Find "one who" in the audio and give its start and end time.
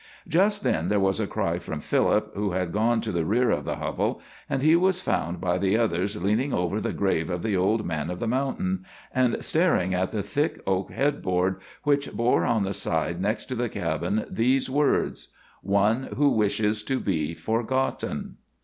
15.61-16.29